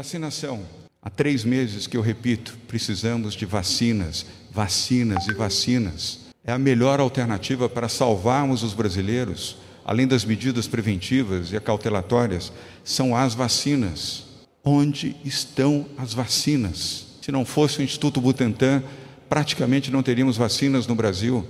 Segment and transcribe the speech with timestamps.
[0.00, 0.62] vacinação.
[1.02, 6.20] Há três meses que eu repito: precisamos de vacinas, vacinas e vacinas.
[6.42, 12.50] É a melhor alternativa para salvarmos os brasileiros, além das medidas preventivas e acautelatórias,
[12.82, 14.24] são as vacinas.
[14.64, 17.06] Onde estão as vacinas?
[17.20, 18.82] Se não fosse o Instituto Butantan,
[19.28, 21.46] praticamente não teríamos vacinas no Brasil.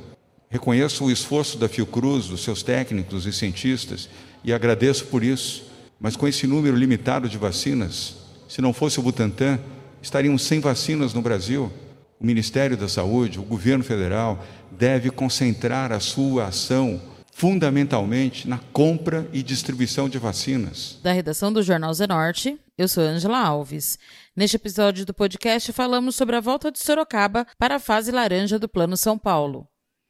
[0.48, 4.08] Reconheço o esforço da Fiocruz, dos seus técnicos e cientistas,
[4.44, 5.70] e agradeço por isso.
[6.00, 8.19] Mas com esse número limitado de vacinas,
[8.50, 9.60] se não fosse o Butantan,
[10.02, 11.72] estaríamos sem vacinas no Brasil.
[12.20, 17.00] O Ministério da Saúde, o governo federal, deve concentrar a sua ação
[17.32, 20.98] fundamentalmente na compra e distribuição de vacinas.
[21.00, 23.96] Da redação do Jornal Zenorte, eu sou Angela Alves.
[24.36, 28.68] Neste episódio do podcast falamos sobre a volta de Sorocaba para a fase laranja do
[28.68, 29.64] Plano São Paulo.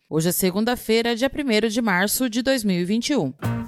[0.08, 3.59] Hoje é segunda-feira, dia 1 de março de 2021.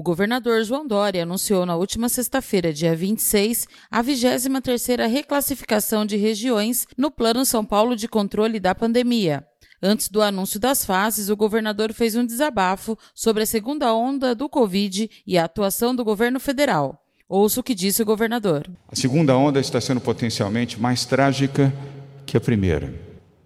[0.00, 6.86] O governador João Dória anunciou na última sexta-feira, dia 26, a 23ª reclassificação de regiões
[6.96, 9.44] no Plano São Paulo de controle da pandemia.
[9.82, 14.48] Antes do anúncio das fases, o governador fez um desabafo sobre a segunda onda do
[14.48, 17.04] Covid e a atuação do governo federal.
[17.28, 18.70] Ouça o que disse o governador.
[18.86, 21.74] A segunda onda está sendo potencialmente mais trágica
[22.24, 22.94] que a primeira.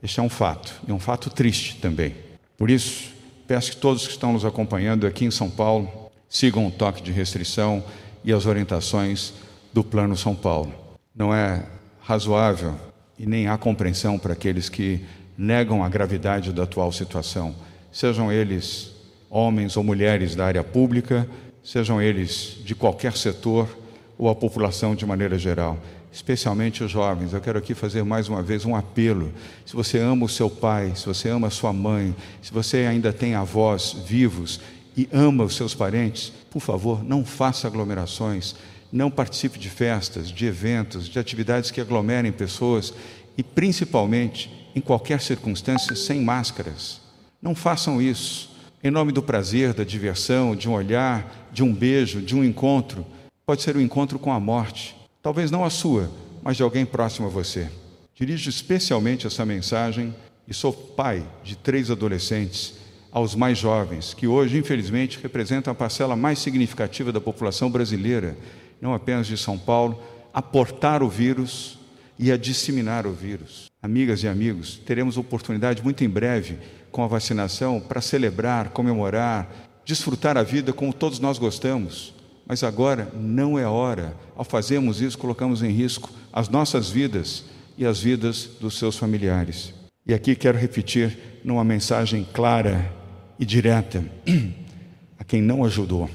[0.03, 2.15] Este é um fato, e um fato triste também.
[2.59, 3.11] Por isso,
[3.49, 6.02] peço que todos que estão nos acompanhando aqui em São Paulo
[6.33, 7.85] sigam o toque de restrição
[8.25, 9.35] e as orientações
[9.71, 10.75] do Plano São Paulo.
[11.15, 11.63] Não é
[12.01, 12.75] razoável
[13.19, 15.05] e nem há compreensão para aqueles que
[15.37, 17.55] negam a gravidade da atual situação,
[17.93, 18.93] sejam eles
[19.29, 21.29] homens ou mulheres da área pública,
[21.63, 23.69] sejam eles de qualquer setor
[24.17, 25.79] ou a população de maneira geral,
[26.11, 27.35] especialmente os jovens.
[27.35, 29.31] Eu quero aqui fazer mais uma vez um apelo.
[29.67, 33.13] Se você ama o seu pai, se você ama a sua mãe, se você ainda
[33.13, 34.61] tem avós vivos
[34.97, 38.55] e ama os seus parentes, por favor, não faça aglomerações,
[38.93, 42.93] não participe de festas, de eventos, de atividades que aglomerem pessoas
[43.37, 47.01] e, principalmente, em qualquer circunstância, sem máscaras.
[47.41, 48.51] Não façam isso.
[48.85, 53.07] Em nome do prazer, da diversão, de um olhar, de um beijo, de um encontro.
[53.47, 54.95] Pode ser um encontro com a morte.
[55.23, 56.11] Talvez não a sua,
[56.43, 57.71] mas de alguém próximo a você.
[58.15, 60.15] Dirijo especialmente essa mensagem
[60.47, 62.82] e sou pai de três adolescentes
[63.13, 68.37] aos mais jovens, que hoje, infelizmente, representam a parcela mais significativa da população brasileira,
[68.81, 70.03] não apenas de São Paulo,
[70.33, 71.79] a portar o vírus
[72.19, 73.71] e a disseminar o vírus.
[73.83, 76.59] Amigas e amigos, teremos oportunidade muito em breve
[76.91, 79.51] com a vacinação para celebrar, comemorar,
[79.85, 82.15] desfrutar a vida como todos nós gostamos.
[82.47, 84.17] Mas agora não é hora.
[84.35, 87.45] Ao fazermos isso, colocamos em risco as nossas vidas
[87.77, 89.75] e as vidas dos seus familiares.
[90.07, 93.02] E aqui quero repetir numa mensagem clara
[93.39, 94.05] e direta
[95.19, 96.09] a quem não ajudou,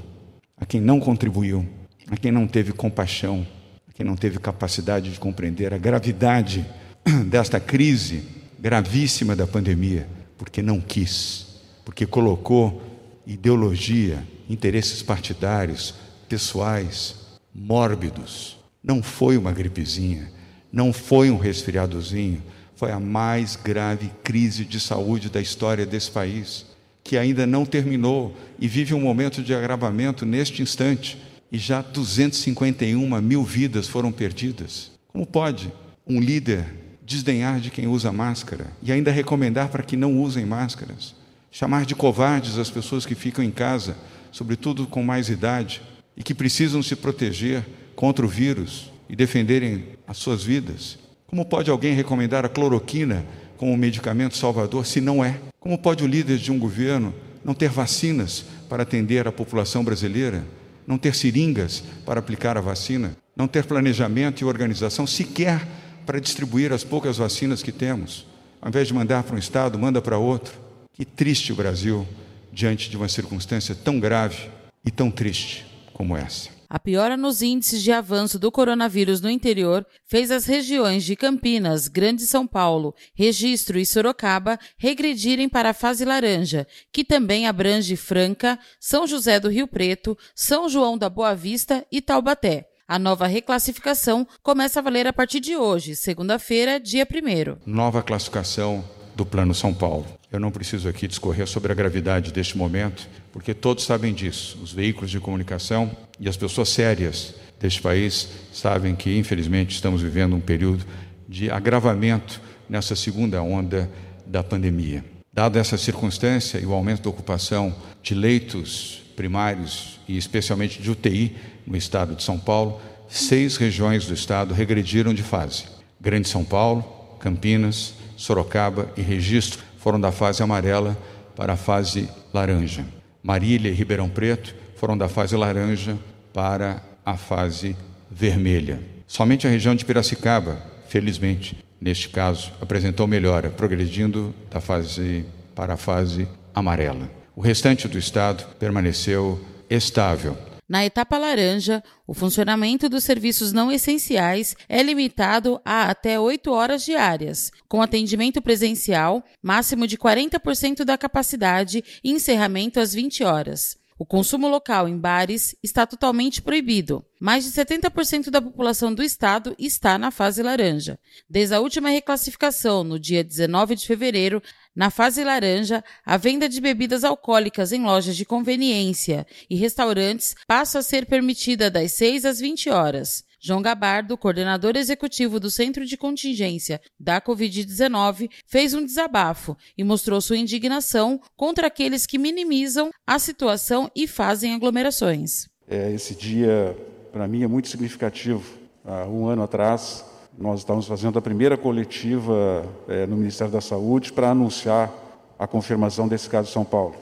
[0.55, 1.67] a quem não contribuiu,
[2.09, 3.45] a quem não teve compaixão,
[3.89, 6.65] a quem não teve capacidade de compreender a gravidade
[7.29, 8.23] desta crise
[8.59, 10.07] gravíssima da pandemia,
[10.37, 12.81] porque não quis, porque colocou
[13.25, 15.93] ideologia, interesses partidários,
[16.27, 17.15] pessoais,
[17.53, 18.57] mórbidos.
[18.83, 20.31] Não foi uma gripezinha,
[20.71, 22.41] não foi um resfriadozinho,
[22.75, 26.66] foi a mais grave crise de saúde da história desse país
[27.07, 31.17] que ainda não terminou e vive um momento de agravamento neste instante,
[31.49, 34.91] e já 251 mil vidas foram perdidas.
[35.07, 35.71] Como pode
[36.05, 36.65] um líder
[37.01, 41.15] desdenhar de quem usa máscara e ainda recomendar para que não usem máscaras?
[41.49, 43.95] Chamar de covardes as pessoas que ficam em casa,
[44.29, 45.81] sobretudo com mais idade,
[46.17, 47.63] e que precisam se proteger
[47.95, 50.99] contra o vírus e defenderem as suas vidas?
[51.25, 53.25] Como pode alguém recomendar a cloroquina
[53.57, 55.39] como medicamento salvador se não é?
[55.59, 57.13] Como pode o líder de um governo
[57.43, 60.45] não ter vacinas para atender a população brasileira,
[60.85, 65.67] não ter seringas para aplicar a vacina, não ter planejamento e organização sequer
[66.05, 68.25] para distribuir as poucas vacinas que temos?
[68.61, 70.53] Ao invés de mandar para um estado, manda para outro.
[70.93, 72.07] Que triste o Brasil
[72.51, 74.49] diante de uma circunstância tão grave
[74.83, 76.56] e tão triste como essa.
[76.69, 81.87] A piora nos índices de avanço do coronavírus no interior fez as regiões de Campinas,
[81.87, 88.59] Grande São Paulo, Registro e Sorocaba regredirem para a fase laranja, que também abrange Franca,
[88.79, 92.67] São José do Rio Preto, São João da Boa Vista e Taubaté.
[92.85, 97.69] A nova reclassificação começa a valer a partir de hoje, segunda-feira, dia 1.
[97.69, 98.83] Nova classificação
[99.17, 100.05] do Plano São Paulo.
[100.31, 104.59] Eu não preciso aqui discorrer sobre a gravidade deste momento, porque todos sabem disso.
[104.61, 110.35] Os veículos de comunicação e as pessoas sérias deste país sabem que, infelizmente, estamos vivendo
[110.35, 110.85] um período
[111.27, 113.89] de agravamento nessa segunda onda
[114.25, 115.03] da pandemia.
[115.33, 121.35] Dada essa circunstância e o aumento da ocupação de leitos primários e especialmente de UTI
[121.65, 122.79] no estado de São Paulo,
[123.09, 125.65] seis regiões do estado regrediram de fase.
[125.99, 126.83] Grande São Paulo,
[127.19, 130.97] Campinas, Sorocaba e Registro foram da fase amarela
[131.35, 132.85] para a fase laranja.
[133.23, 135.97] Marília e Ribeirão Preto foram da fase laranja
[136.33, 137.75] para a fase
[138.11, 138.81] vermelha.
[139.07, 145.25] Somente a região de Piracicaba, felizmente, neste caso, apresentou melhora, progredindo da fase
[145.55, 147.09] para a fase amarela.
[147.35, 150.35] O restante do estado permaneceu estável.
[150.67, 156.83] Na etapa laranja, o funcionamento dos serviços não essenciais é limitado a até 8 horas
[156.83, 163.77] diárias, com atendimento presencial, máximo de 40% da capacidade e encerramento às 20 horas.
[163.99, 167.03] O consumo local em bares está totalmente proibido.
[167.19, 170.99] Mais de 70% da população do estado está na fase laranja.
[171.27, 174.41] Desde a última reclassificação, no dia 19 de fevereiro,
[174.75, 180.77] na fase laranja, a venda de bebidas alcoólicas em lojas de conveniência e restaurantes passa
[180.77, 183.25] a ser permitida das 6 às 20 horas.
[183.47, 190.19] João Gabardo, coordenador executivo do Centro de Contingência da Covid-19, fez um desabafo e mostrou
[190.19, 195.47] sua indignação contra aqueles que minimizam a situação e fazem aglomerações.
[195.65, 196.75] É, esse dia,
[197.13, 198.43] para mim, é muito significativo.
[198.83, 200.03] Há um ano atrás,
[200.37, 204.91] nós estávamos fazendo a primeira coletiva é, no Ministério da Saúde para anunciar
[205.39, 206.95] a confirmação desse caso de São Paulo.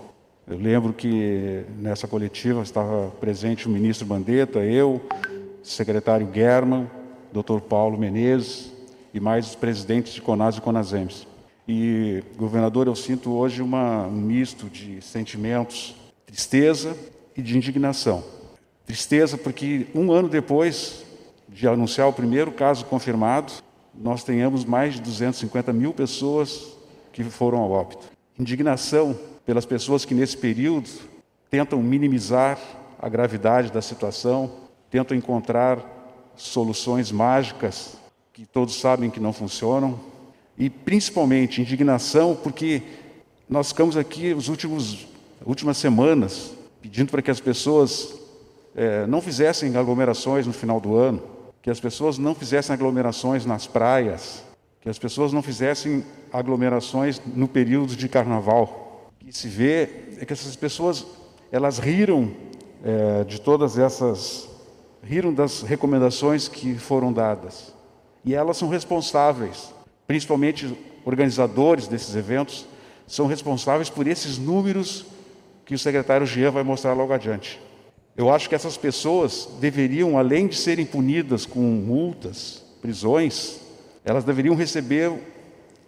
[0.47, 5.01] Eu lembro que nessa coletiva estava presente o ministro Bandetta, eu,
[5.65, 6.89] secretário German,
[7.33, 7.59] Dr.
[7.59, 8.71] Paulo Menezes
[9.13, 11.27] e mais os presidentes de Conas e Conasems.
[11.67, 15.95] E, governador, eu sinto hoje uma, um misto de sentimentos,
[16.25, 16.95] tristeza
[17.35, 18.23] e de indignação.
[18.85, 21.03] Tristeza porque um ano depois
[21.49, 23.51] de anunciar o primeiro caso confirmado,
[23.93, 26.75] nós tenhamos mais de 250 mil pessoas
[27.11, 28.05] que foram ao óbito.
[28.37, 30.89] Indignação pelas pessoas que nesse período
[31.49, 32.59] tentam minimizar
[32.99, 34.51] a gravidade da situação,
[34.95, 35.83] tentam encontrar
[36.37, 37.97] soluções mágicas
[38.31, 39.99] que todos sabem que não funcionam,
[40.57, 42.81] e principalmente indignação porque
[43.49, 45.05] nós ficamos aqui os últimos
[45.45, 48.15] últimas semanas pedindo para que as pessoas
[48.73, 51.21] é, não fizessem aglomerações no final do ano,
[51.61, 54.45] que as pessoas não fizessem aglomerações nas praias,
[54.79, 59.11] que as pessoas não fizessem aglomerações no período de carnaval.
[59.21, 59.89] O que se vê
[60.21, 61.05] é que essas pessoas
[61.51, 62.31] elas riram
[62.81, 64.54] é, de todas essas
[65.05, 67.73] riram das recomendações que foram dadas.
[68.23, 69.71] E elas são responsáveis,
[70.07, 70.75] principalmente
[71.05, 72.65] organizadores desses eventos,
[73.07, 75.05] são responsáveis por esses números
[75.63, 77.61] que o secretário Jean vai mostrar logo adiante.
[78.17, 83.59] Eu acho que essas pessoas deveriam, além de serem punidas com multas, prisões,
[84.03, 85.11] elas deveriam receber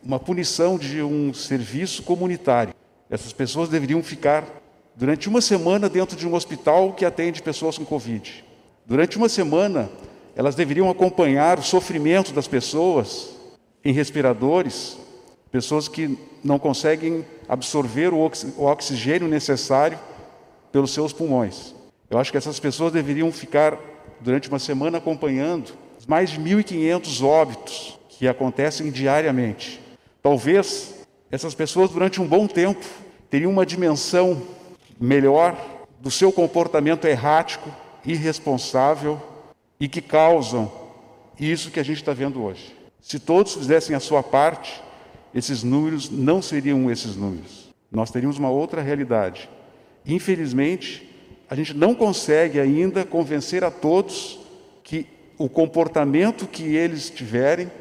[0.04, 2.74] uma punição de um serviço comunitário.
[3.10, 4.46] Essas pessoas deveriam ficar
[4.96, 8.47] durante uma semana dentro de um hospital que atende pessoas com Covid.
[8.88, 9.90] Durante uma semana,
[10.34, 13.36] elas deveriam acompanhar o sofrimento das pessoas
[13.84, 14.98] em respiradores,
[15.52, 18.32] pessoas que não conseguem absorver o
[18.66, 20.00] oxigênio necessário
[20.72, 21.76] pelos seus pulmões.
[22.10, 23.78] Eu acho que essas pessoas deveriam ficar
[24.22, 25.74] durante uma semana acompanhando
[26.08, 29.82] mais de 1.500 óbitos que acontecem diariamente.
[30.24, 32.86] Talvez essas pessoas, durante um bom tempo,
[33.30, 34.42] teriam uma dimensão
[34.98, 35.58] melhor
[36.00, 37.70] do seu comportamento errático
[38.06, 39.22] irresponsável
[39.80, 40.72] e que causam
[41.40, 42.76] isso que a gente está vendo hoje.
[43.02, 44.82] Se todos fizessem a sua parte,
[45.34, 47.70] esses números não seriam esses números.
[47.92, 49.50] Nós teríamos uma outra realidade.
[50.06, 51.08] Infelizmente,
[51.50, 54.40] a gente não consegue ainda convencer a todos
[54.84, 55.06] que
[55.38, 57.72] o comportamento que eles tiverem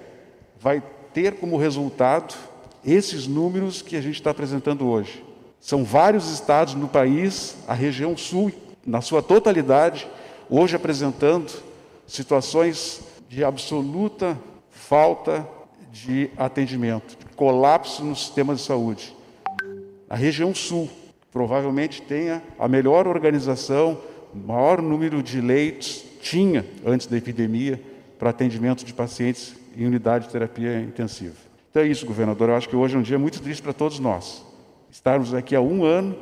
[0.60, 0.82] vai
[1.12, 2.34] ter como resultado
[2.84, 5.24] esses números que a gente está apresentando hoje.
[5.58, 8.52] São vários estados no país, a região sul,
[8.86, 10.08] na sua totalidade,
[10.48, 11.50] hoje apresentando
[12.06, 14.38] situações de absoluta
[14.70, 15.46] falta
[15.90, 19.14] de atendimento, de colapso no sistema de saúde.
[20.08, 20.88] A região sul
[21.32, 23.98] provavelmente tenha a melhor organização,
[24.32, 27.82] maior número de leitos, tinha antes da epidemia,
[28.18, 31.34] para atendimento de pacientes em unidade de terapia intensiva.
[31.70, 32.48] Então é isso, governador.
[32.48, 34.44] Eu acho que hoje é um dia muito triste para todos nós.
[34.90, 36.16] Estarmos aqui há um ano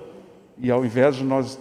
[0.58, 1.58] e ao invés de nós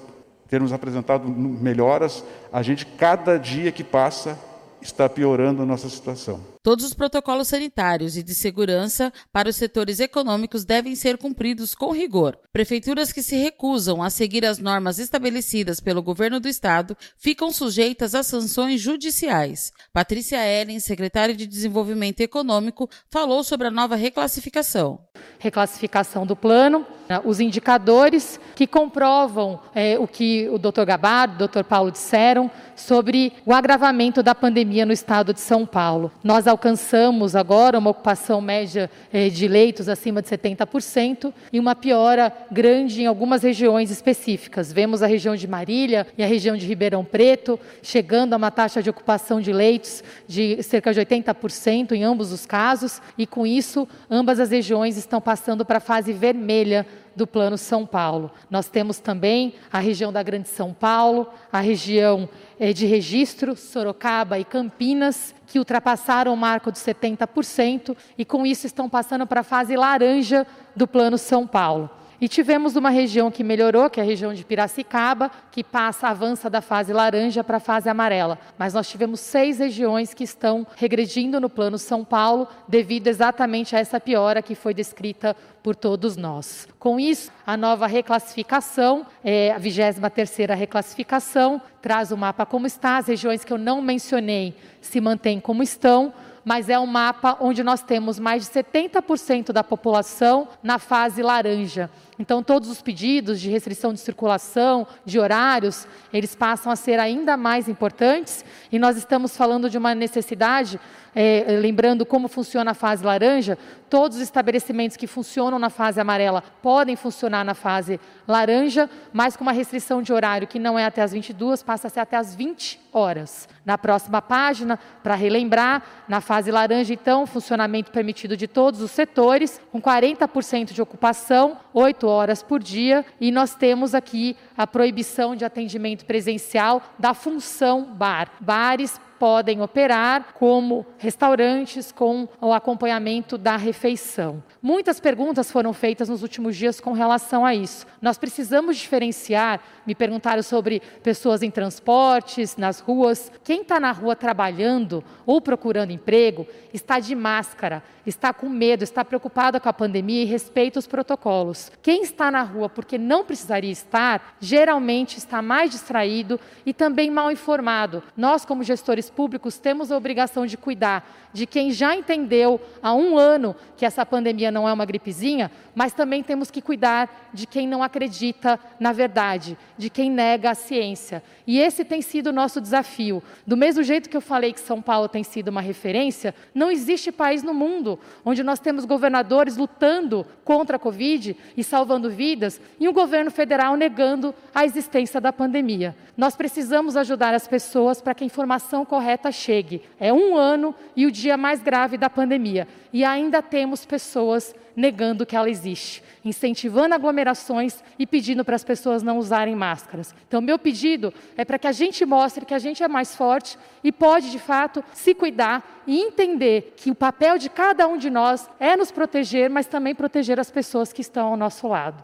[0.54, 4.38] termos apresentado melhoras, a gente, cada dia que passa,
[4.80, 6.53] está piorando a nossa situação.
[6.64, 11.92] Todos os protocolos sanitários e de segurança para os setores econômicos devem ser cumpridos com
[11.92, 12.40] rigor.
[12.54, 18.16] Prefeituras que se recusam a seguir as normas estabelecidas pelo governo do estado ficam sujeitas
[18.16, 19.74] a sanções judiciais.
[19.92, 25.02] Patrícia Ellen, secretária de Desenvolvimento Econômico, falou sobre a nova reclassificação.
[25.40, 30.86] Reclassificação do plano, né, os indicadores que comprovam é, o que o Dr.
[30.86, 31.64] Gabardo, o Dr.
[31.64, 36.12] Paulo disseram sobre o agravamento da pandemia no estado de São Paulo.
[36.24, 42.32] Nós alcançamos agora uma ocupação média eh, de leitos acima de 70% e uma piora
[42.52, 44.72] grande em algumas regiões específicas.
[44.72, 48.82] Vemos a região de Marília e a região de Ribeirão Preto chegando a uma taxa
[48.82, 53.88] de ocupação de leitos de cerca de 80% em ambos os casos, e com isso,
[54.10, 58.32] ambas as regiões estão passando para a fase vermelha do Plano São Paulo.
[58.50, 62.28] Nós temos também a região da Grande São Paulo, a região
[62.60, 68.66] eh, de registro, Sorocaba e Campinas, que ultrapassaram o marco de 70% e com isso
[68.66, 71.90] estão passando para a fase laranja do Plano São Paulo.
[72.24, 76.50] E tivemos uma região que melhorou, que é a região de Piracicaba, que passa, avança
[76.50, 78.40] da fase laranja para a fase amarela.
[78.58, 83.80] Mas nós tivemos seis regiões que estão regredindo no plano São Paulo, devido exatamente a
[83.80, 86.68] essa piora que foi descrita por todos nós.
[86.78, 93.08] Com isso, a nova reclassificação, é, a 23ª reclassificação, traz o mapa como está, as
[93.08, 97.82] regiões que eu não mencionei se mantêm como estão, mas é um mapa onde nós
[97.82, 101.90] temos mais de 70% da população na fase laranja.
[102.24, 107.36] Então, todos os pedidos de restrição de circulação, de horários, eles passam a ser ainda
[107.36, 110.80] mais importantes e nós estamos falando de uma necessidade
[111.14, 113.58] é, lembrando como funciona a fase laranja,
[113.90, 119.44] todos os estabelecimentos que funcionam na fase amarela podem funcionar na fase laranja, mas com
[119.44, 122.34] uma restrição de horário que não é até as 22, passa a ser até as
[122.34, 123.50] 20 horas.
[123.66, 129.62] Na próxima página, para relembrar, na fase laranja, então, funcionamento permitido de todos os setores,
[129.72, 135.46] com 40% de ocupação, 8 horas por dia, e nós temos aqui a proibição de
[135.46, 138.32] atendimento presencial da função bar.
[138.42, 144.44] Bares podem operar como restaurantes com o acompanhamento da refeição.
[144.62, 147.86] Muitas perguntas foram feitas nos últimos dias com relação a isso.
[148.02, 149.60] Nós precisamos diferenciar.
[149.86, 153.32] Me perguntaram sobre pessoas em transportes, nas ruas.
[153.44, 159.04] Quem está na rua trabalhando ou procurando emprego está de máscara, está com medo, está
[159.06, 161.72] preocupado com a pandemia e respeita os protocolos.
[161.82, 167.32] Quem está na rua porque não precisaria estar, geralmente está mais distraído e também mal
[167.32, 168.02] informado.
[168.16, 173.18] Nós, como gestores públicos temos a obrigação de cuidar de quem já entendeu há um
[173.18, 177.68] ano que essa pandemia não é uma gripezinha, mas também temos que cuidar de quem
[177.68, 181.24] não acredita na verdade, de quem nega a ciência.
[181.46, 183.22] E esse tem sido o nosso desafio.
[183.46, 187.12] Do mesmo jeito que eu falei que São Paulo tem sido uma referência, não existe
[187.12, 192.88] país no mundo onde nós temos governadores lutando contra a Covid e salvando vidas e
[192.88, 195.96] um governo federal negando a existência da pandemia.
[196.16, 199.82] Nós precisamos ajudar as pessoas para que a informação correta chegue.
[200.00, 202.68] É um ano e o dia mais grave da pandemia.
[202.94, 209.02] E ainda temos pessoas negando que ela existe, incentivando aglomerações e pedindo para as pessoas
[209.02, 210.14] não usarem máscaras.
[210.28, 213.58] Então, meu pedido é para que a gente mostre que a gente é mais forte
[213.84, 218.12] e pode, de fato, se cuidar e entender que o papel de cada um de
[218.12, 222.04] nós é nos proteger, mas também proteger as pessoas que estão ao nosso lado.